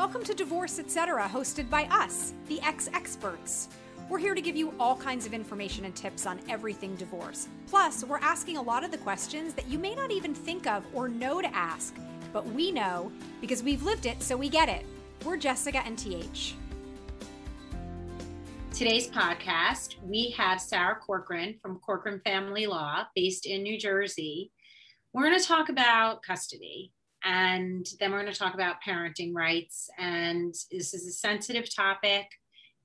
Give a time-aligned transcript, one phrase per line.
[0.00, 3.68] Welcome to Divorce Etc., hosted by us, the ex experts.
[4.08, 7.48] We're here to give you all kinds of information and tips on everything divorce.
[7.66, 10.86] Plus, we're asking a lot of the questions that you may not even think of
[10.94, 11.94] or know to ask,
[12.32, 14.86] but we know because we've lived it, so we get it.
[15.22, 16.54] We're Jessica and TH.
[18.72, 24.50] Today's podcast, we have Sara Corcoran from Corcoran Family Law, based in New Jersey.
[25.12, 26.90] We're going to talk about custody
[27.24, 29.90] and then we're going to talk about parenting rights.
[29.98, 32.26] And this is a sensitive topic,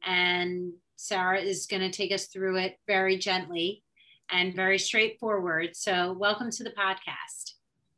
[0.06, 3.84] and Sara is going to take us through it very gently
[4.32, 5.76] and very straightforward.
[5.76, 7.54] So, welcome to the podcast.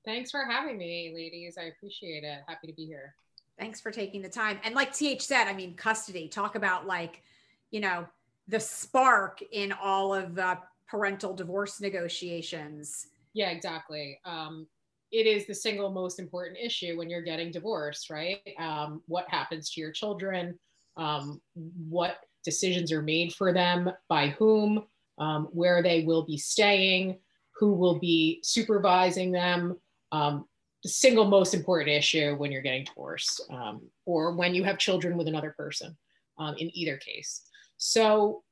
[0.05, 1.57] Thanks for having me, ladies.
[1.57, 2.39] I appreciate it.
[2.47, 3.15] Happy to be here.
[3.59, 4.59] Thanks for taking the time.
[4.63, 7.23] And like TH said, I mean, custody, talk about like,
[7.71, 8.07] you know,
[8.47, 13.07] the spark in all of the parental divorce negotiations.
[13.33, 14.19] Yeah, exactly.
[14.25, 14.67] Um,
[15.11, 18.39] it is the single most important issue when you're getting divorced, right?
[18.59, 20.59] Um, what happens to your children?
[20.97, 23.91] Um, what decisions are made for them?
[24.09, 24.83] By whom?
[25.17, 27.19] Um, where they will be staying?
[27.59, 29.77] Who will be supervising them?
[30.11, 30.45] Um,
[30.83, 35.17] the single most important issue when you're getting divorced um, or when you have children
[35.17, 35.97] with another person,
[36.37, 37.41] um, in either case.
[37.77, 38.43] So,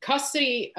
[0.00, 0.72] custody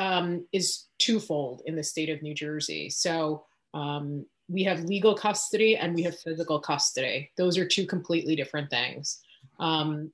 [0.52, 2.90] is twofold in the state of New Jersey.
[2.90, 7.32] So, um, we have legal custody and we have physical custody.
[7.38, 9.22] Those are two completely different things.
[9.60, 10.12] Um,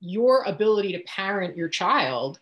[0.00, 2.40] your ability to parent your child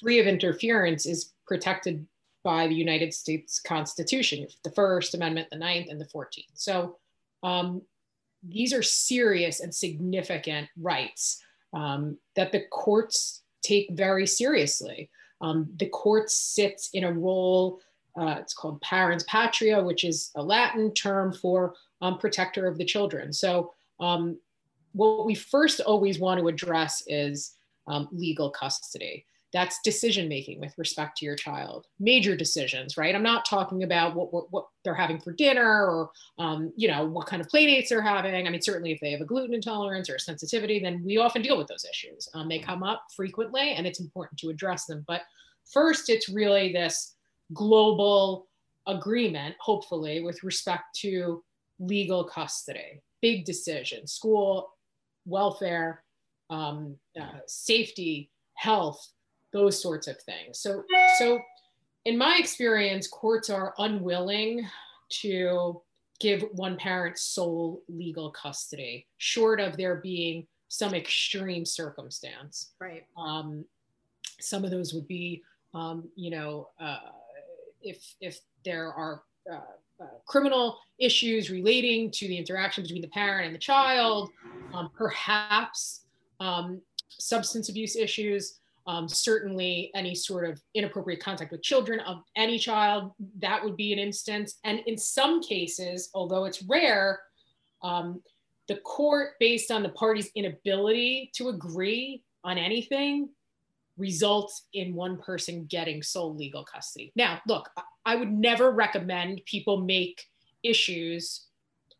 [0.00, 2.06] free of interference is protected
[2.44, 6.46] by the United States Constitution, the First Amendment, the Ninth, and the 14th.
[6.54, 6.96] So
[7.42, 7.82] um,
[8.42, 11.42] these are serious and significant rights
[11.74, 15.10] um, that the courts take very seriously.
[15.40, 17.80] Um, the court sits in a role
[18.18, 22.84] uh, it's called parens patriae, which is a Latin term for um, protector of the
[22.84, 23.32] children.
[23.32, 24.38] So, um,
[24.92, 27.54] what we first always want to address is
[27.86, 29.24] um, legal custody.
[29.52, 31.86] That's decision making with respect to your child.
[31.98, 33.14] Major decisions, right?
[33.14, 37.04] I'm not talking about what, what, what they're having for dinner or, um, you know,
[37.04, 38.46] what kind of play dates they're having.
[38.46, 41.42] I mean, certainly if they have a gluten intolerance or a sensitivity, then we often
[41.42, 42.28] deal with those issues.
[42.32, 45.04] Um, they come up frequently and it's important to address them.
[45.08, 45.22] But
[45.72, 47.16] first, it's really this
[47.52, 48.48] global
[48.86, 51.42] agreement, hopefully, with respect to
[51.78, 54.70] legal custody, big decision, school,
[55.24, 56.02] welfare,
[56.50, 59.12] um, uh, safety, health,
[59.52, 60.58] those sorts of things.
[60.60, 60.84] So,
[61.18, 61.40] so
[62.04, 64.66] in my experience, courts are unwilling
[65.20, 65.82] to
[66.20, 72.72] give one parent sole legal custody, short of there being some extreme circumstance.
[72.80, 73.04] Right.
[73.16, 73.64] Um,
[74.38, 75.42] some of those would be,
[75.74, 76.98] um, you know, uh,
[77.82, 79.56] if if there are uh,
[80.00, 84.30] uh, criminal issues relating to the interaction between the parent and the child,
[84.72, 86.06] um, perhaps
[86.40, 92.58] um, substance abuse issues, um, certainly any sort of inappropriate contact with children of any
[92.58, 94.58] child, that would be an instance.
[94.64, 97.20] And in some cases, although it's rare,
[97.82, 98.22] um,
[98.68, 103.28] the court, based on the party's inability to agree on anything,
[104.00, 107.12] results in one person getting sole legal custody.
[107.14, 107.68] Now, look,
[108.04, 110.24] I would never recommend people make
[110.62, 111.46] issues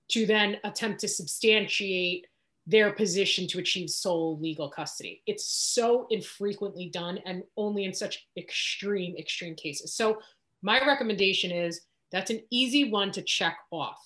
[0.09, 2.27] to then attempt to substantiate
[2.67, 5.23] their position to achieve sole legal custody.
[5.27, 9.95] It's so infrequently done and only in such extreme, extreme cases.
[9.95, 10.19] So,
[10.63, 11.81] my recommendation is
[12.13, 13.99] that's an easy one to check off.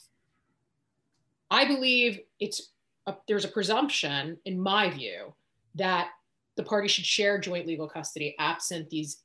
[1.50, 2.71] I believe it's
[3.06, 5.34] a, there's a presumption, in my view,
[5.75, 6.10] that
[6.56, 9.22] the party should share joint legal custody absent these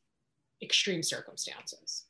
[0.62, 2.06] extreme circumstances.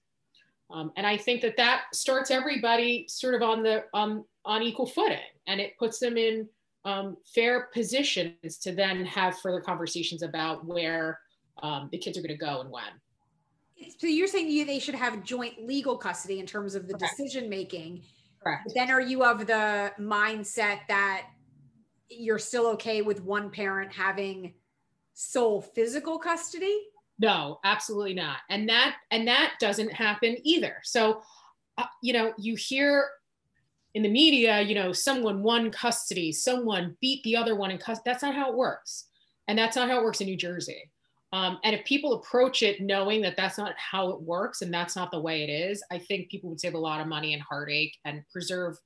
[0.72, 4.86] Um, and I think that that starts everybody sort of on the um, on equal
[4.86, 6.48] footing, and it puts them in
[6.86, 11.20] um, fair positions to then have further conversations about where
[11.64, 12.84] um, the kids are going to go and when.
[13.98, 17.18] So you're saying you, they should have joint legal custody in terms of the Correct.
[17.18, 18.04] decision making.
[18.44, 18.64] Correct.
[18.66, 21.28] But then are you of the mindset that
[22.10, 24.54] you're still okay with one parent having
[25.20, 26.80] sole physical custody?
[27.20, 28.38] No, absolutely not.
[28.50, 30.78] And that and that doesn't happen either.
[30.84, 31.22] So,
[31.78, 33.10] uh, you know, you hear
[33.96, 38.04] in the media, you know, someone won custody, someone beat the other one in custody.
[38.06, 39.08] That's not how it works,
[39.50, 40.90] and that's not how it works in New Jersey.
[41.34, 44.96] Um, and if people approach it knowing that that's not how it works and that's
[44.96, 47.44] not the way it is, I think people would save a lot of money and
[47.44, 48.78] heartache and preserve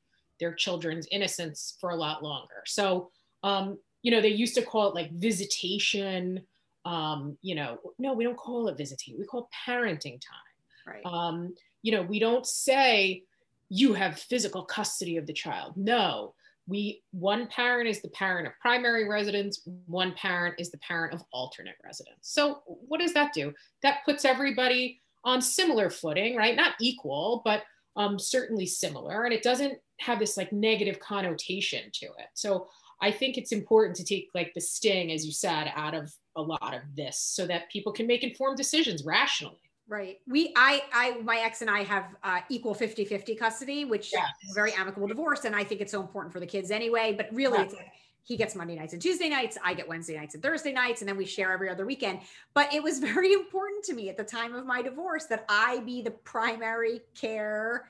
[0.42, 2.64] their children's innocence for a lot longer.
[2.66, 3.12] So,
[3.44, 6.42] um, you know, they used to call it like visitation.
[6.86, 9.18] Um, you know, no, we don't call it visiting.
[9.18, 10.86] We call it parenting time.
[10.86, 11.02] Right.
[11.06, 13.24] Um, you know, we don't say
[13.70, 15.76] you have physical custody of the child.
[15.78, 16.36] No,
[16.68, 21.24] we one parent is the parent of primary residence one parent is the parent of
[21.32, 26.74] alternate residence so what does that do that puts everybody on similar footing right not
[26.80, 27.64] equal but
[27.96, 32.68] um, certainly similar and it doesn't have this like negative connotation to it so
[33.04, 36.42] i think it's important to take like the sting as you said out of a
[36.42, 40.20] lot of this so that people can make informed decisions rationally Right.
[40.28, 44.28] We, I, I, my ex and I have uh, equal 50 50 custody, which yes.
[44.44, 45.44] is a very amicable divorce.
[45.46, 47.14] And I think it's so important for the kids anyway.
[47.16, 47.66] But really, yeah.
[47.66, 47.92] it's like
[48.24, 49.58] he gets Monday nights and Tuesday nights.
[49.62, 51.02] I get Wednesday nights and Thursday nights.
[51.02, 52.22] And then we share every other weekend.
[52.54, 55.80] But it was very important to me at the time of my divorce that I
[55.82, 57.90] be the primary care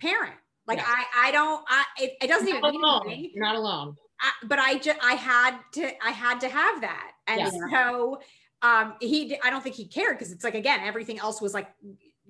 [0.00, 0.34] parent.
[0.66, 0.88] Like, yes.
[0.88, 3.30] I, I don't, I, it, it doesn't You're even mean anything.
[3.34, 3.96] You're not alone.
[4.20, 7.12] I, but I just, I had to, I had to have that.
[7.26, 7.50] And yeah.
[7.70, 8.20] so,
[8.62, 11.68] um he i don't think he cared because it's like again everything else was like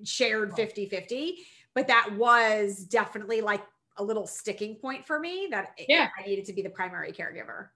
[0.03, 1.37] shared 50 50
[1.75, 3.61] but that was definitely like
[3.97, 6.09] a little sticking point for me that yeah.
[6.17, 7.67] i needed to be the primary caregiver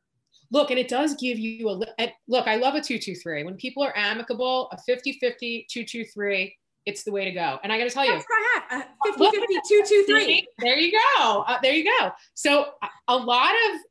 [0.52, 3.96] look and it does give you a look i love a 223 when people are
[3.96, 8.14] amicable a 50 50 223 it's the way to go and i gotta tell you
[8.14, 8.82] That's I have.
[8.82, 12.68] Uh, 50 50 223 there you go uh, there you go so
[13.08, 13.82] a lot of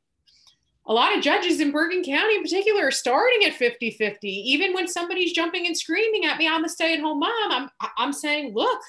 [0.87, 4.27] a lot of judges in Bergen County in particular are starting at 50 50.
[4.27, 7.69] Even when somebody's jumping and screaming at me, I'm a stay at home mom, I'm,
[7.97, 8.79] I'm saying, look,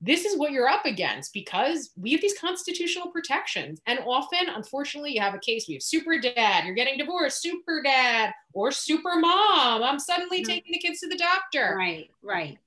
[0.00, 3.80] this is what you're up against because we have these constitutional protections.
[3.86, 7.82] And often, unfortunately, you have a case we have super dad, you're getting divorced, super
[7.82, 9.82] dad, or super mom.
[9.82, 10.50] I'm suddenly mm-hmm.
[10.50, 11.74] taking the kids to the doctor.
[11.78, 12.58] Right, right.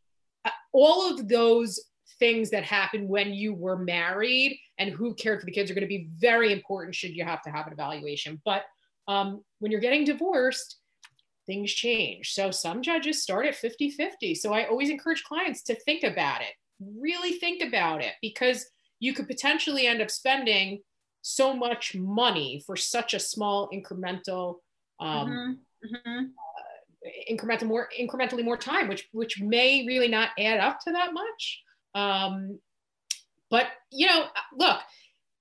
[0.45, 1.79] Uh, all of those
[2.19, 5.81] things that happen when you were married and who cared for the kids are going
[5.81, 8.41] to be very important should you have to have an evaluation.
[8.45, 8.63] But
[9.07, 10.77] um, when you're getting divorced,
[11.45, 12.33] things change.
[12.33, 14.35] So some judges start at 50 50.
[14.35, 18.69] So I always encourage clients to think about it, really think about it, because
[18.99, 20.81] you could potentially end up spending
[21.21, 24.55] so much money for such a small incremental.
[24.99, 25.95] Um, mm-hmm.
[25.95, 26.25] Mm-hmm.
[26.25, 31.13] Uh, incremental more incrementally more time which which may really not add up to that
[31.13, 31.61] much
[31.93, 32.59] um,
[33.51, 34.25] but you know
[34.57, 34.79] look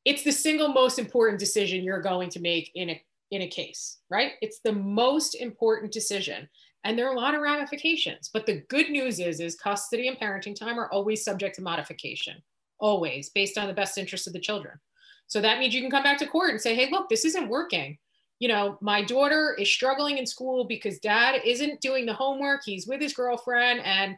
[0.04, 3.99] it's the single most important decision you're going to make in a in a case,
[4.11, 4.32] right?
[4.40, 6.49] It's the most important decision.
[6.84, 8.31] And there are a lot of ramifications.
[8.32, 12.40] But the good news is, is custody and parenting time are always subject to modification,
[12.78, 14.78] always based on the best interest of the children.
[15.26, 17.49] So that means you can come back to court and say, hey, look, this isn't
[17.49, 17.99] working.
[18.38, 22.61] You know, my daughter is struggling in school because dad isn't doing the homework.
[22.64, 24.14] He's with his girlfriend and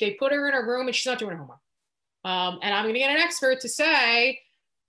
[0.00, 1.60] they put her in a room and she's not doing her homework.
[2.24, 4.40] Um, and I'm going to get an expert to say,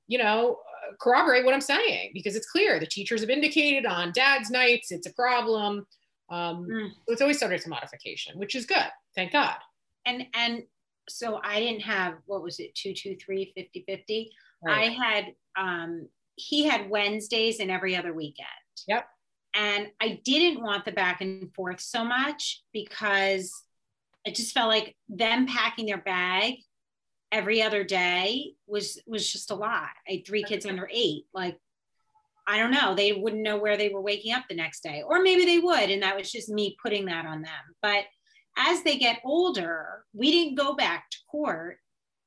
[0.07, 0.57] you know,
[0.99, 5.07] corroborate what I'm saying because it's clear the teachers have indicated on dad's nights it's
[5.07, 5.85] a problem.
[6.29, 6.89] Um, mm.
[6.89, 8.89] So it's always subject to modification, which is good.
[9.15, 9.57] Thank God.
[10.05, 10.63] And and
[11.09, 14.31] so I didn't have what was it 223 50 50.
[14.63, 14.89] Right.
[14.89, 15.25] I had
[15.57, 18.47] um he had Wednesdays and every other weekend.
[18.87, 19.05] Yep.
[19.53, 23.51] And I didn't want the back and forth so much because
[24.23, 26.55] it just felt like them packing their bag
[27.31, 29.89] every other day was was just a lot.
[30.07, 31.25] I had three kids under eight.
[31.33, 31.57] Like,
[32.47, 32.95] I don't know.
[32.95, 35.89] They wouldn't know where they were waking up the next day, or maybe they would,
[35.89, 37.75] and that was just me putting that on them.
[37.81, 38.05] But
[38.57, 41.77] as they get older, we didn't go back to court,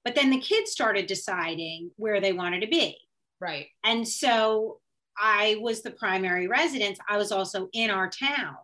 [0.05, 2.97] but then the kids started deciding where they wanted to be.
[3.41, 3.67] Right.
[3.85, 4.81] And so
[5.19, 6.99] I was the primary residence.
[7.08, 8.56] I was also in our town.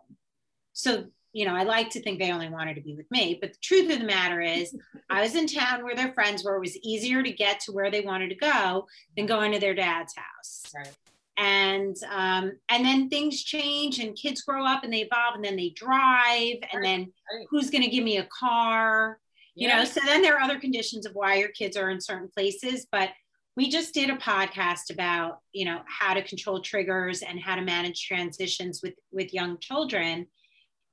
[0.73, 3.53] So you know, I like to think they only wanted to be with me, but
[3.53, 4.75] the truth of the matter is,
[5.09, 6.57] I was in town where their friends were.
[6.57, 9.73] It was easier to get to where they wanted to go than going to their
[9.73, 10.63] dad's house.
[10.75, 10.95] Right.
[11.37, 15.55] And um, and then things change, and kids grow up, and they evolve, and then
[15.55, 17.47] they drive, and then right.
[17.49, 19.17] who's going to give me a car?
[19.55, 22.29] You know, so then there are other conditions of why your kids are in certain
[22.33, 23.09] places, but
[23.57, 27.61] we just did a podcast about you know how to control triggers and how to
[27.61, 30.27] manage transitions with with young children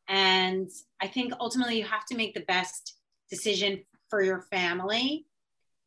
[0.09, 2.97] and I think ultimately you have to make the best
[3.31, 5.27] decision for your family.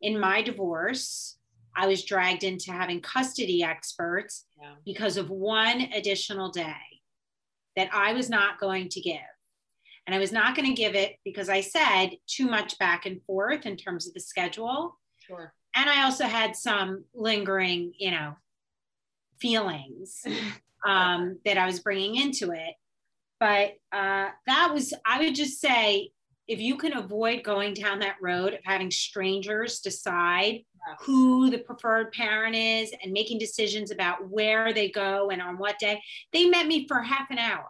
[0.02, 1.38] In my divorce,
[1.76, 4.74] I was dragged into having custody experts yeah.
[4.86, 6.76] because of one additional day
[7.76, 9.20] that I was not going to give.
[10.06, 13.22] And I was not going to give it because I said too much back and
[13.24, 15.00] forth in terms of the schedule.
[15.20, 15.54] Sure.
[15.76, 18.34] And I also had some lingering, you know,
[19.40, 20.24] feelings
[20.88, 22.74] um, that I was bringing into it.
[23.42, 26.12] But uh, that was, I would just say,
[26.48, 30.60] if you can avoid going down that road of having strangers decide
[31.00, 35.80] who the preferred parent is and making decisions about where they go and on what
[35.80, 36.00] day,
[36.34, 37.68] they met me for half an hour.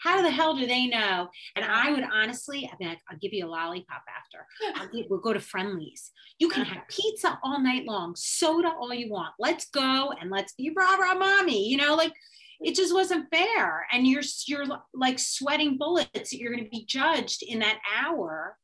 [0.00, 1.28] How the hell do they know?
[1.54, 4.90] And I would honestly, I mean, like, I'll give you a lollipop after.
[4.92, 6.10] Give, we'll go to Friendly's.
[6.40, 9.34] You can have pizza all night long, soda all you want.
[9.38, 11.68] Let's go and let's be rah rah mommy.
[11.68, 12.12] You know, like
[12.60, 13.86] it just wasn't fair.
[13.92, 16.10] And you're you're like sweating bullets.
[16.12, 18.56] That you're going to be judged in that hour.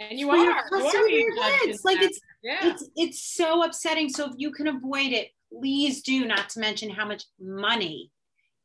[0.00, 2.58] And you are, you are being judged like it's yeah.
[2.62, 4.08] it's it's so upsetting.
[4.08, 6.26] So if you can avoid it, please do.
[6.26, 8.10] Not to mention how much money,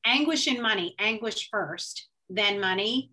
[0.06, 3.12] anguish and money, anguish first, then money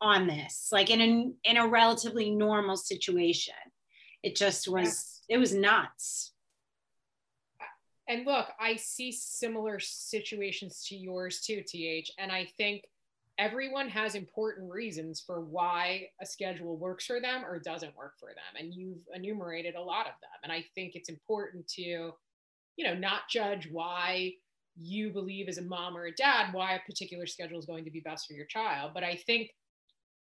[0.00, 0.68] on this.
[0.70, 3.54] Like in a in a relatively normal situation,
[4.22, 6.31] it just was it was nuts
[8.12, 12.10] and look, I see similar situations to yours too, TH.
[12.18, 12.84] And I think
[13.38, 18.28] everyone has important reasons for why a schedule works for them or doesn't work for
[18.28, 18.62] them.
[18.62, 20.30] And you've enumerated a lot of them.
[20.42, 24.32] And I think it's important to, you know, not judge why
[24.76, 27.90] you believe as a mom or a dad why a particular schedule is going to
[27.90, 28.90] be best for your child.
[28.92, 29.50] But I think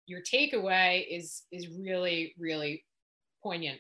[0.08, 2.84] your takeaway is is really, really
[3.42, 3.80] poignant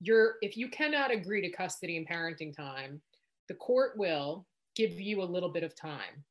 [0.00, 3.00] you're if you cannot agree to custody and parenting time,
[3.48, 6.24] the court will give you a little bit of time.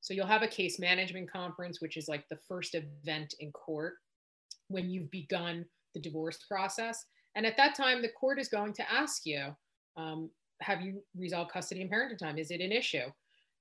[0.00, 3.94] So you'll have a case management conference, which is like the first event in court
[4.68, 7.04] when you've begun the divorce process.
[7.34, 9.46] And at that time, the court is going to ask you,
[9.96, 12.38] um, have you resolved custody and parenting time?
[12.38, 13.06] Is it an issue?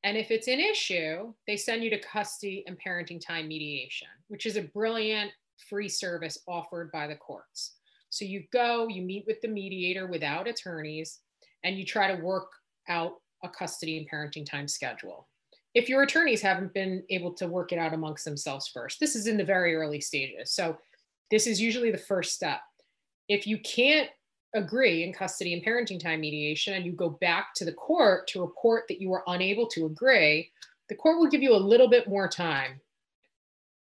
[0.03, 4.45] And if it's an issue, they send you to custody and parenting time mediation, which
[4.45, 5.31] is a brilliant
[5.69, 7.75] free service offered by the courts.
[8.09, 11.19] So you go, you meet with the mediator without attorneys,
[11.63, 12.47] and you try to work
[12.89, 13.13] out
[13.43, 15.27] a custody and parenting time schedule.
[15.73, 19.27] If your attorneys haven't been able to work it out amongst themselves first, this is
[19.27, 20.51] in the very early stages.
[20.51, 20.77] So
[21.29, 22.61] this is usually the first step.
[23.29, 24.09] If you can't
[24.55, 28.41] agree in custody and parenting time mediation and you go back to the court to
[28.41, 30.49] report that you were unable to agree,
[30.89, 32.79] the court will give you a little bit more time.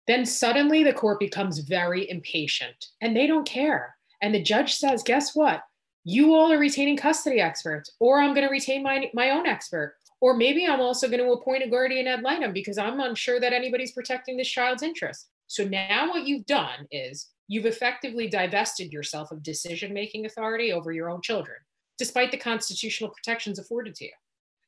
[0.07, 5.03] Then suddenly the court becomes very impatient and they don't care and the judge says,
[5.03, 5.63] guess what?
[6.05, 9.95] You all are retaining custody experts, or I'm going to retain my, my own expert.
[10.21, 13.53] Or maybe I'm also going to appoint a guardian ad litem because I'm unsure that
[13.53, 15.27] anybody's protecting this child's interest.
[15.47, 20.91] So now what you've done is you've effectively divested yourself of decision making authority over
[20.91, 21.57] your own children,
[21.97, 24.11] despite the constitutional protections afforded to you.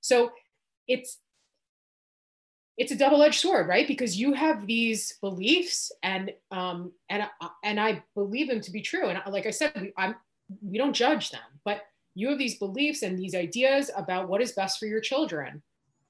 [0.01, 0.31] So
[0.87, 1.19] it's
[2.77, 7.23] it's a double-edged sword right because you have these beliefs and um and
[7.63, 10.15] and i believe them to be true and like i said i'm
[10.61, 11.81] we don't judge them but
[12.15, 15.61] you have these beliefs and these ideas about what is best for your children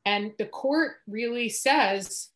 [0.05, 2.29] and the court really says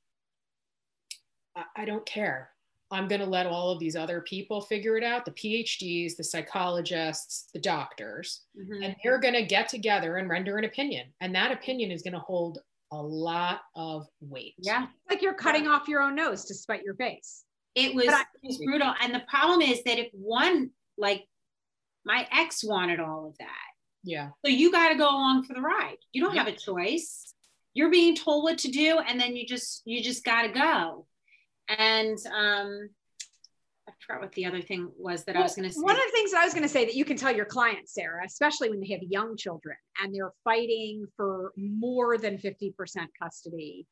[1.55, 2.49] i, I don't care
[2.91, 6.23] i'm going to let all of these other people figure it out the phds the
[6.23, 8.83] psychologists the doctors mm-hmm.
[8.83, 12.13] and they're going to get together and render an opinion and that opinion is going
[12.13, 12.59] to hold
[12.91, 14.55] a lot of weight.
[14.57, 14.87] Yeah.
[15.09, 17.43] Like you're cutting off your own nose to spite your face.
[17.75, 18.93] It was, I, it was brutal.
[19.01, 21.25] And the problem is that if one, like
[22.05, 23.71] my ex wanted all of that.
[24.03, 24.29] Yeah.
[24.45, 25.97] So you got to go along for the ride.
[26.11, 26.43] You don't yeah.
[26.43, 27.33] have a choice.
[27.73, 31.05] You're being told what to do and then you just, you just got to go.
[31.69, 32.89] And, um,
[33.87, 35.81] I forgot what the other thing was that well, I was going to say.
[35.81, 37.45] One of the things that I was going to say that you can tell your
[37.45, 42.73] clients, Sara, especially when they have young children and they're fighting for more than 50%
[43.21, 43.87] custody.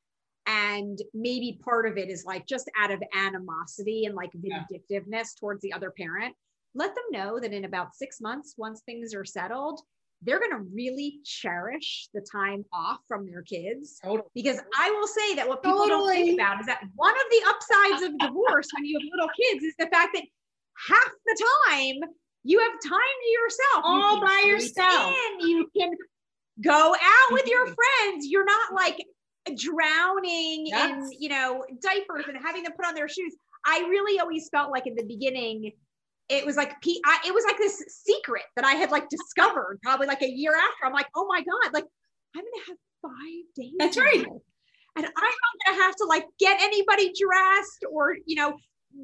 [0.45, 5.39] And maybe part of it is like just out of animosity and like vindictiveness yeah.
[5.39, 6.35] towards the other parent.
[6.75, 9.81] Let them know that in about six months, once things are settled,
[10.21, 13.99] they're going to really cherish the time off from their kids.
[14.03, 14.29] Totally.
[14.35, 16.15] Because I will say that what people totally.
[16.15, 19.29] don't think about is that one of the upsides of divorce when you have little
[19.39, 20.23] kids is the fact that
[20.87, 22.09] half the time
[22.43, 23.83] you have time to yourself.
[23.83, 25.13] All you by yourself.
[25.41, 25.91] In, you can
[26.61, 27.73] go out with your mm-hmm.
[27.73, 28.27] friends.
[28.27, 28.97] You're not like
[29.55, 30.91] drowning yes.
[30.91, 33.35] in, you know, diapers and having them put on their shoes.
[33.65, 35.71] I really always felt like in the beginning,
[36.29, 40.07] it was like I, it was like this secret that I had like discovered probably
[40.07, 40.85] like a year after.
[40.85, 41.85] I'm like, oh my god, like
[42.35, 43.73] I'm gonna have five days.
[43.79, 44.25] That's right.
[44.95, 48.57] And I'm not gonna have to like get anybody dressed or you know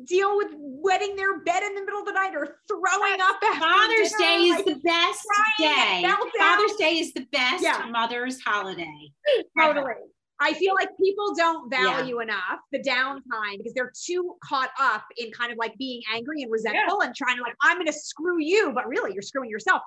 [0.07, 3.37] deal with wetting their bed in the middle of the night or throwing up.
[3.59, 5.27] Father's Day is like, the best
[5.59, 6.03] day.
[6.37, 7.87] Father's Day is the best yeah.
[7.91, 9.11] mother's holiday.
[9.59, 9.93] Totally.
[10.39, 12.23] I feel like people don't value yeah.
[12.23, 16.51] enough the downtime because they're too caught up in kind of like being angry and
[16.51, 17.07] resentful yeah.
[17.07, 19.81] and trying to like, I'm going to screw you, but really you're screwing yourself.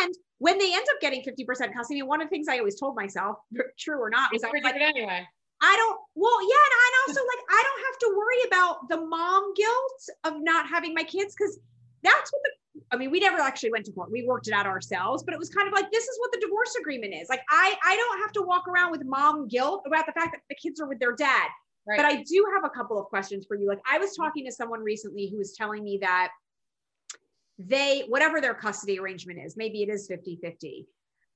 [0.00, 2.96] And when they end up getting 50% custody, one of the things I always told
[2.96, 3.36] myself,
[3.78, 5.26] true or not, was I was like, anyway.
[5.62, 6.56] I don't, well, yeah.
[6.56, 10.66] And, and also like, I don't have to worry about the mom guilt of not
[10.66, 11.58] having my kids because
[12.02, 12.50] that's what the
[12.92, 14.10] I mean, we never actually went to court.
[14.10, 16.40] We worked it out ourselves, but it was kind of like this is what the
[16.40, 17.28] divorce agreement is.
[17.28, 20.40] Like I I don't have to walk around with mom guilt about the fact that
[20.48, 21.48] the kids are with their dad.
[21.86, 21.96] Right.
[21.96, 23.66] But I do have a couple of questions for you.
[23.66, 26.30] Like I was talking to someone recently who was telling me that
[27.58, 30.86] they, whatever their custody arrangement is, maybe it is 50 50,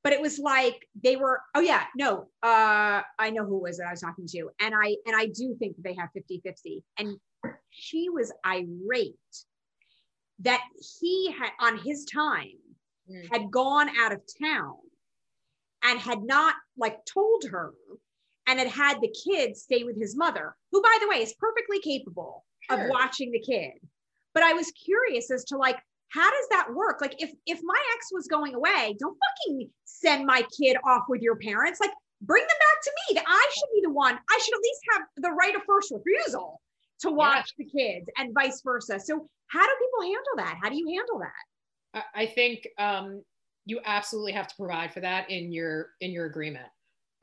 [0.02, 3.78] but it was like they were, oh yeah, no, uh, I know who it was
[3.78, 4.50] that I was talking to.
[4.61, 6.82] And I, and I do think they have 50 50.
[6.99, 7.16] And
[7.70, 9.16] she was irate
[10.41, 10.62] that
[11.00, 12.59] he had on his time
[13.11, 13.33] mm.
[13.33, 14.76] had gone out of town
[15.83, 17.73] and had not like told her
[18.47, 21.81] and had had the kid stay with his mother, who, by the way, is perfectly
[21.81, 22.85] capable sure.
[22.85, 23.73] of watching the kid.
[24.35, 27.00] But I was curious as to like, how does that work?
[27.00, 31.23] Like, if if my ex was going away, don't fucking send my kid off with
[31.23, 31.81] your parents.
[31.81, 31.91] Like,
[32.23, 33.23] bring them back to me.
[33.26, 34.19] I should be the one.
[34.31, 36.61] I should at least have the right of first refusal
[37.00, 37.64] to watch yeah.
[37.64, 38.98] the kids, and vice versa.
[39.00, 40.58] So, how do people handle that?
[40.62, 42.04] How do you handle that?
[42.14, 43.22] I think um,
[43.66, 46.66] you absolutely have to provide for that in your in your agreement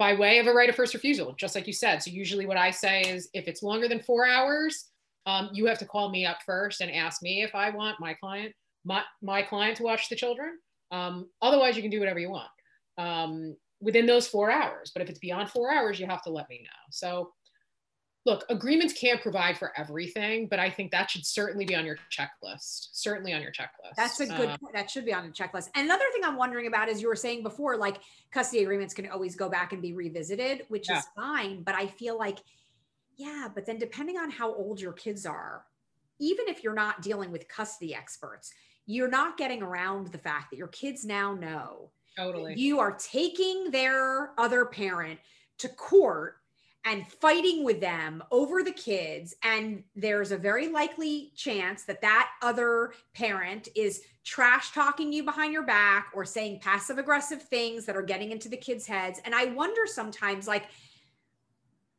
[0.02, 2.02] by way of a right of first refusal, just like you said.
[2.02, 4.86] So usually what I say is if it's longer than four hours,
[5.28, 8.16] um, you have to call me up first and ask me if I want my
[8.16, 8.52] client,
[8.84, 10.58] my, my client to watch the children.
[10.90, 12.50] Um, otherwise you can do whatever you want
[12.98, 14.90] um, within those four hours.
[14.92, 16.80] But if it's beyond four hours, you have to let me know.
[16.90, 17.32] So
[18.26, 21.98] look, agreements can't provide for everything, but I think that should certainly be on your
[22.12, 22.90] checklist.
[22.94, 23.96] Certainly on your checklist.
[23.98, 24.74] That's a good um, point.
[24.76, 25.70] That should be on the checklist.
[25.76, 27.98] And another thing I'm wondering about is you were saying before, like
[28.32, 31.00] custody agreements can always go back and be revisited, which yeah.
[31.00, 31.64] is fine.
[31.64, 32.40] But I feel like,
[33.18, 35.66] yeah, but then depending on how old your kids are,
[36.20, 38.54] even if you're not dealing with custody experts,
[38.86, 43.72] you're not getting around the fact that your kids now know totally you are taking
[43.72, 45.18] their other parent
[45.58, 46.41] to court
[46.86, 52.32] and fighting with them over the kids and there's a very likely chance that that
[52.42, 57.96] other parent is trash talking you behind your back or saying passive aggressive things that
[57.96, 59.20] are getting into the kids heads.
[59.26, 60.66] And i wonder sometimes like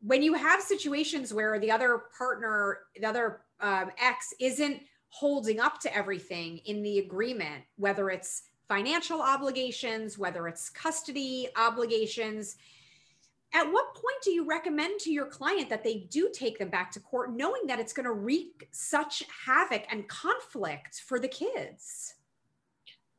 [0.01, 5.79] when you have situations where the other partner the other um, ex isn't holding up
[5.81, 12.57] to everything in the agreement whether it's financial obligations whether it's custody obligations
[13.55, 16.91] at what point do you recommend to your client that they do take them back
[16.93, 22.15] to court knowing that it's going to wreak such havoc and conflict for the kids?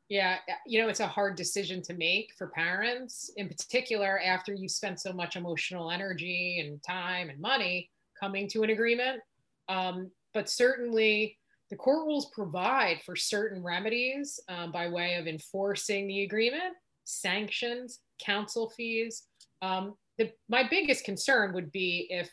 [0.08, 4.68] Yeah you know it's a hard decision to make for parents in particular after you
[4.68, 9.20] spent so much emotional energy and time and money coming to an agreement.
[9.68, 11.38] Um, but certainly
[11.70, 18.00] the court rules provide for certain remedies um, by way of enforcing the agreement sanctions
[18.18, 19.24] counsel fees
[19.62, 22.30] um, the, my biggest concern would be if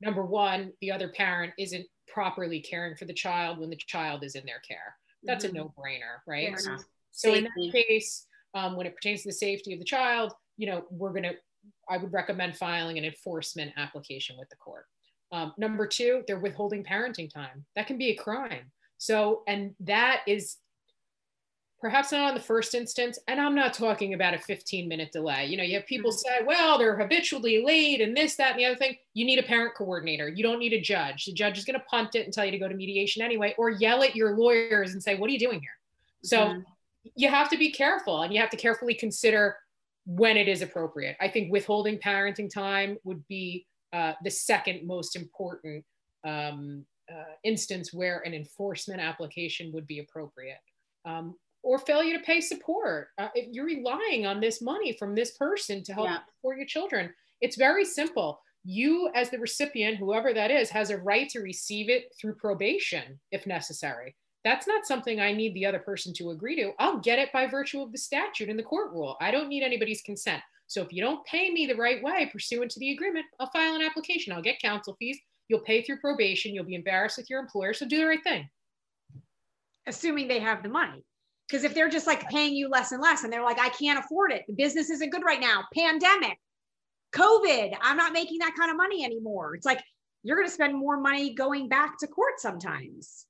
[0.00, 4.34] number one, the other parent isn't properly caring for the child when the child is
[4.34, 4.94] in their care.
[5.24, 5.56] That's mm-hmm.
[5.56, 6.58] a no brainer, right?
[7.10, 10.66] So, in that case, um, when it pertains to the safety of the child, you
[10.66, 11.34] know, we're to,
[11.88, 14.84] I would recommend filing an enforcement application with the court.
[15.32, 17.64] Um, number two, they're withholding parenting time.
[17.76, 18.70] That can be a crime.
[18.98, 20.56] So, and that is
[21.80, 25.46] perhaps not on the first instance and i'm not talking about a 15 minute delay.
[25.46, 26.40] You know you have people mm-hmm.
[26.40, 28.96] say well they're habitually late and this that and the other thing.
[29.14, 30.28] You need a parent coordinator.
[30.28, 31.26] You don't need a judge.
[31.26, 33.54] The judge is going to punt it and tell you to go to mediation anyway
[33.58, 35.78] or yell at your lawyers and say what are you doing here?
[36.22, 36.60] So mm-hmm.
[37.14, 39.56] you have to be careful and you have to carefully consider
[40.06, 41.16] when it is appropriate.
[41.20, 45.84] I think withholding parenting time would be uh, the second most important
[46.24, 50.58] um, uh, instance where an enforcement application would be appropriate.
[51.04, 51.34] Um,
[51.68, 53.08] or failure to pay support.
[53.18, 56.20] Uh, if you're relying on this money from this person to help yeah.
[56.34, 58.40] support your children, it's very simple.
[58.64, 63.20] You, as the recipient, whoever that is, has a right to receive it through probation
[63.32, 64.16] if necessary.
[64.44, 66.72] That's not something I need the other person to agree to.
[66.78, 69.18] I'll get it by virtue of the statute and the court rule.
[69.20, 70.42] I don't need anybody's consent.
[70.68, 73.74] So if you don't pay me the right way pursuant to the agreement, I'll file
[73.74, 74.32] an application.
[74.32, 75.18] I'll get counsel fees.
[75.48, 76.54] You'll pay through probation.
[76.54, 77.74] You'll be embarrassed with your employer.
[77.74, 78.48] So do the right thing.
[79.86, 81.04] Assuming they have the money.
[81.48, 83.98] Because if they're just like paying you less and less and they're like, I can't
[83.98, 86.38] afford it, the business isn't good right now, pandemic,
[87.14, 89.54] COVID, I'm not making that kind of money anymore.
[89.54, 89.82] It's like
[90.22, 93.26] you're going to spend more money going back to court sometimes.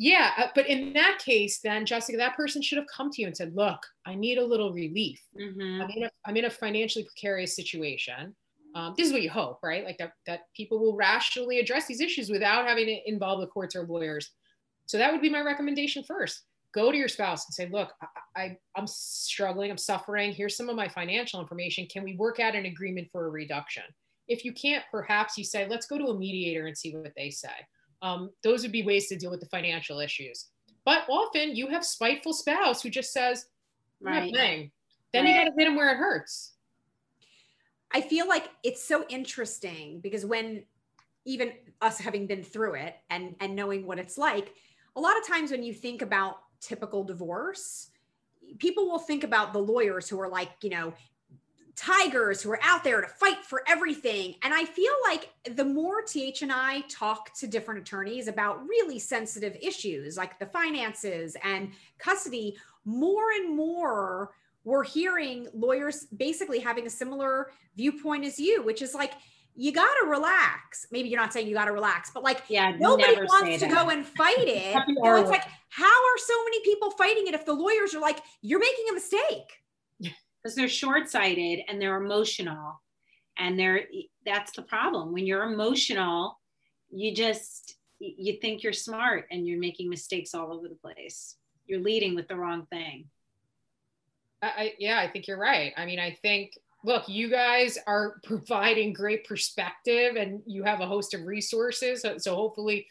[0.00, 3.26] Yeah, uh, but in that case, then Jessica, that person should have come to you
[3.26, 5.20] and said, "Look, I need a little relief.
[5.36, 5.82] Mm-hmm.
[5.82, 8.36] I'm, in a, I'm in a financially precarious situation.
[8.76, 9.84] Um, this is what you hope, right?
[9.84, 13.74] Like that that people will rationally address these issues without having to involve the courts
[13.74, 14.30] or lawyers.
[14.86, 16.44] So that would be my recommendation first
[16.78, 20.32] go to your spouse and say, look, I, I, I'm struggling, I'm suffering.
[20.32, 21.86] Here's some of my financial information.
[21.86, 23.82] Can we work out an agreement for a reduction?
[24.28, 27.30] If you can't, perhaps you say, let's go to a mediator and see what they
[27.30, 27.48] say.
[28.00, 30.46] Um, those would be ways to deal with the financial issues.
[30.84, 33.46] But often you have spiteful spouse who just says,
[34.00, 34.32] right.
[35.12, 35.30] Then right.
[35.30, 36.52] you got to hit them where it hurts.
[37.92, 40.64] I feel like it's so interesting because when
[41.24, 44.52] even us having been through it and and knowing what it's like
[44.96, 47.90] a lot of times when you think about typical divorce
[48.58, 50.92] people will think about the lawyers who are like you know
[51.76, 56.02] tigers who are out there to fight for everything and i feel like the more
[56.02, 61.70] th and i talk to different attorneys about really sensitive issues like the finances and
[61.98, 64.32] custody more and more
[64.64, 69.12] we're hearing lawyers basically having a similar viewpoint as you which is like
[69.60, 70.86] you got to relax.
[70.92, 73.90] Maybe you're not saying you got to relax, but like yeah, nobody wants to go
[73.90, 74.80] and fight it.
[74.86, 75.42] you know, it's like,
[75.78, 78.94] how are so many people fighting it if the lawyers are like, you're making a
[78.94, 79.62] mistake?
[80.00, 82.80] Because they're short sighted and they're emotional.
[83.38, 83.82] And they're,
[84.26, 85.12] that's the problem.
[85.12, 86.40] When you're emotional,
[86.90, 91.36] you just, you think you're smart and you're making mistakes all over the place.
[91.66, 93.04] You're leading with the wrong thing.
[94.42, 95.72] I, yeah, I think you're right.
[95.76, 96.52] I mean, I think
[96.84, 102.02] look, you guys are providing great perspective and you have a host of resources.
[102.02, 102.86] So, so, hopefully,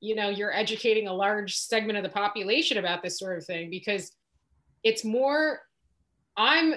[0.00, 3.70] you know, you're educating a large segment of the population about this sort of thing
[3.70, 4.12] because
[4.82, 5.60] it's more,
[6.36, 6.74] I'm,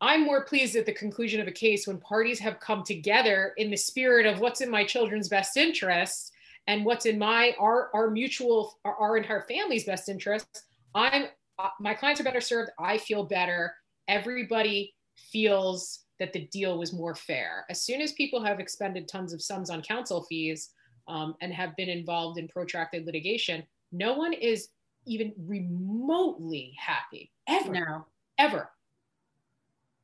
[0.00, 3.70] I'm more pleased at the conclusion of a case when parties have come together in
[3.70, 6.30] the spirit of what's in my children's best interests
[6.68, 10.64] and what's in my our our mutual our, our entire family's best interests.
[10.94, 11.24] I'm
[11.58, 12.70] uh, my clients are better served.
[12.78, 13.74] I feel better.
[14.06, 14.94] Everybody
[15.32, 17.64] feels that the deal was more fair.
[17.68, 20.70] As soon as people have expended tons of sums on counsel fees
[21.08, 24.68] um, and have been involved in protracted litigation, no one is
[25.06, 27.72] even remotely happy ever.
[27.72, 28.06] No.
[28.38, 28.70] Ever.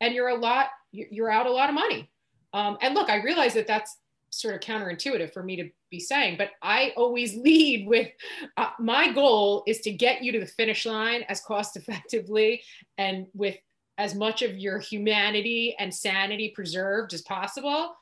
[0.00, 2.10] And you're a lot, you're out a lot of money.
[2.52, 3.98] Um, and look, I realize that that's
[4.30, 8.08] sort of counterintuitive for me to be saying, but I always lead with
[8.56, 12.62] uh, my goal is to get you to the finish line as cost effectively
[12.98, 13.56] and with
[13.98, 17.94] as much of your humanity and sanity preserved as possible.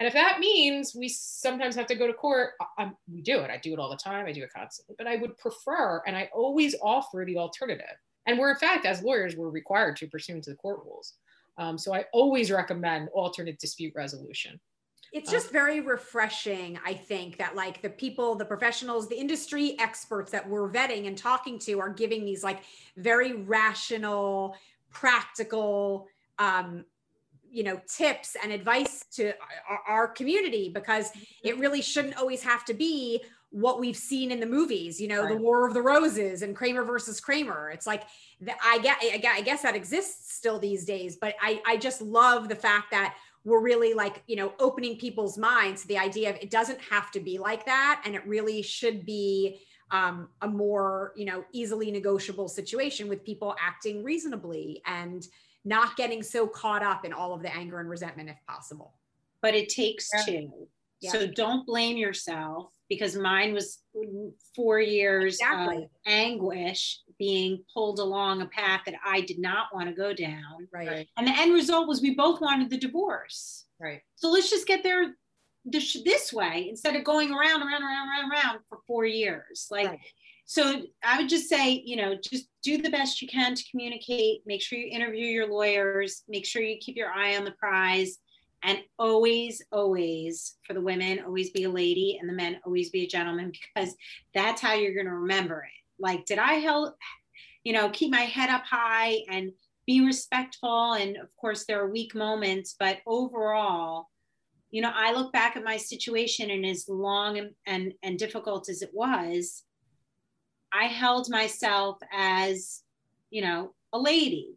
[0.00, 3.50] And if that means we sometimes have to go to court, I, we do it.
[3.50, 4.24] I do it all the time.
[4.24, 4.94] I do it constantly.
[4.96, 7.84] But I would prefer, and I always offer the alternative.
[8.26, 11.14] And we're, in fact, as lawyers, we're required to pursuant to the court rules.
[11.58, 14.58] Um, so I always recommend alternate dispute resolution.
[15.12, 19.76] It's uh, just very refreshing, I think, that like the people, the professionals, the industry
[19.78, 22.62] experts that we're vetting and talking to are giving these like
[22.96, 24.56] very rational,
[24.90, 26.06] practical
[26.38, 26.86] um,
[27.50, 29.32] you know tips and advice to
[29.68, 31.10] our, our, community because
[31.42, 35.22] it really shouldn't always have to be what we've seen in the movies you know
[35.22, 35.30] right.
[35.30, 37.70] the war of the roses and kramer versus kramer.
[37.70, 38.04] It's like
[38.40, 42.48] the, I, get, I guess that exists still these days but I, I just love
[42.48, 46.36] the fact that we're really like you know opening people's minds to the idea of
[46.36, 49.60] it doesn't have to be like that and it really should be
[49.92, 54.82] um, a more you know easily negotiable situation with people acting reasonably.
[54.86, 55.26] And
[55.64, 58.94] not getting so caught up in all of the anger and resentment if possible
[59.42, 60.22] but it takes yeah.
[60.24, 60.68] two
[61.00, 61.12] yeah.
[61.12, 63.78] so don't blame yourself because mine was
[64.54, 65.84] four years exactly.
[65.84, 70.68] of anguish being pulled along a path that i did not want to go down
[70.72, 74.66] right and the end result was we both wanted the divorce right so let's just
[74.66, 75.14] get there
[75.64, 79.68] this, this way instead of going around, around, around, around, around for four years.
[79.70, 80.00] Like, right.
[80.46, 84.42] So I would just say, you know, just do the best you can to communicate.
[84.46, 86.24] Make sure you interview your lawyers.
[86.28, 88.18] Make sure you keep your eye on the prize.
[88.62, 93.04] And always, always, for the women, always be a lady, and the men, always be
[93.04, 93.94] a gentleman, because
[94.34, 96.02] that's how you're going to remember it.
[96.02, 96.94] Like, did I help,
[97.64, 99.52] you know, keep my head up high and
[99.86, 100.92] be respectful?
[100.92, 104.08] And of course, there are weak moments, but overall,
[104.70, 108.68] you know, I look back at my situation and as long and, and, and difficult
[108.68, 109.62] as it was,
[110.72, 112.82] I held myself as,
[113.30, 114.54] you know, a lady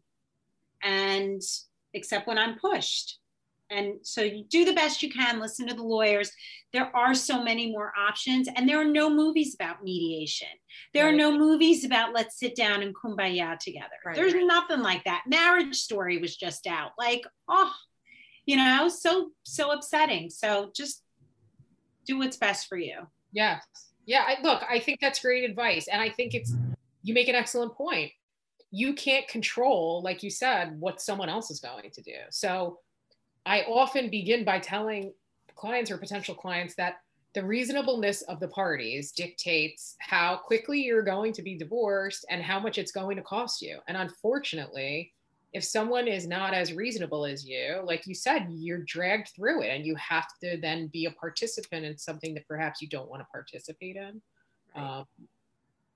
[0.84, 1.41] and
[1.93, 3.19] except when I'm pushed.
[3.69, 6.32] And so you do the best you can, listen to the lawyers.
[6.73, 10.49] There are so many more options, and there are no movies about mediation.
[10.93, 11.13] There right.
[11.13, 13.95] are no movies about let's sit down and kumbaya together.
[14.06, 15.23] Right, There's nothing like that.
[15.28, 16.91] Marriage Story was just out.
[16.99, 17.73] Like, oh,
[18.45, 21.04] you know so so upsetting so just
[22.06, 23.60] do what's best for you yeah
[24.06, 26.54] yeah I, look i think that's great advice and i think it's
[27.04, 28.12] you make an excellent point.
[28.72, 32.16] You can't control like you said what someone else is going to do.
[32.32, 32.80] So
[33.46, 35.13] i often begin by telling
[35.56, 36.96] clients or potential clients that
[37.34, 42.60] the reasonableness of the parties dictates how quickly you're going to be divorced and how
[42.60, 43.80] much it's going to cost you.
[43.88, 45.12] And unfortunately
[45.54, 49.70] if someone is not as reasonable as you, like you said, you're dragged through it
[49.70, 53.22] and you have to then be a participant in something that perhaps you don't want
[53.22, 54.20] to participate in.
[54.76, 55.00] Right.
[55.00, 55.06] Um,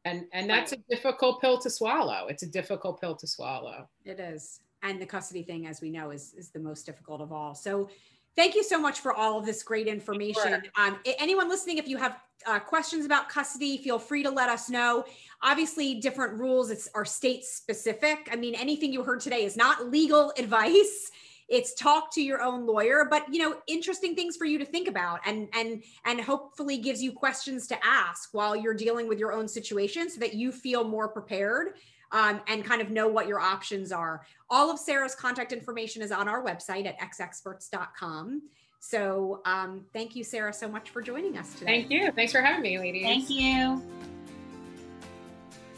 [0.06, 0.82] and and that's right.
[0.90, 2.28] a difficult pill to swallow.
[2.28, 3.90] It's a difficult pill to swallow.
[4.06, 4.62] It is.
[4.84, 7.56] And the custody thing, as we know, is, is the most difficult of all.
[7.56, 7.90] So
[8.36, 10.62] thank you so much for all of this great information.
[10.78, 14.70] Um, anyone listening, if you have uh, questions about custody, feel free to let us
[14.70, 15.06] know.
[15.42, 18.30] Obviously, different rules it's, are state specific.
[18.32, 21.12] I mean, anything you heard today is not legal advice.
[21.50, 24.90] It's talk to your own lawyer, but you know, interesting things for you to think
[24.90, 29.32] about, and and and hopefully gives you questions to ask while you're dealing with your
[29.32, 31.76] own situation, so that you feel more prepared
[32.12, 34.26] um, and kind of know what your options are.
[34.50, 38.42] All of Sara's contact information is on our website at xexperts.com.
[38.80, 41.66] So um, thank you, Sara, so much for joining us today.
[41.66, 42.12] Thank you.
[42.12, 43.04] Thanks for having me, ladies.
[43.04, 43.82] Thank you.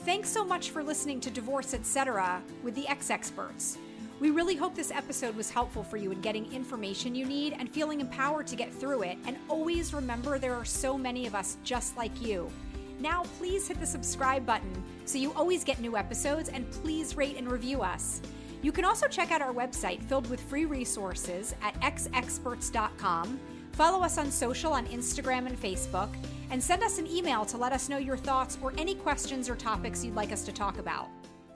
[0.06, 2.42] Thanks so much for listening to Divorce Etc.
[2.64, 3.78] with the X Experts.
[4.20, 7.70] We really hope this episode was helpful for you in getting information you need and
[7.70, 9.18] feeling empowered to get through it.
[9.26, 12.52] And always remember there are so many of us just like you.
[13.00, 17.38] Now, please hit the subscribe button so you always get new episodes and please rate
[17.38, 18.22] and review us.
[18.62, 23.40] You can also check out our website filled with free resources at xexperts.com.
[23.74, 26.10] Follow us on social on Instagram and Facebook,
[26.52, 29.56] and send us an email to let us know your thoughts or any questions or
[29.56, 31.08] topics you'd like us to talk about.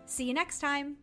[0.05, 1.02] See you next time.